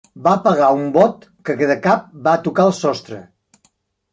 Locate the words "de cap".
1.73-2.07